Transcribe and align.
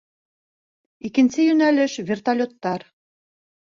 —Икенсе 1.11 1.47
йүнәлеш— 1.51 2.01
вертолеттар. 2.11 2.93